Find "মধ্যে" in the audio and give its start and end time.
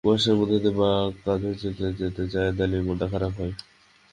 0.35-0.57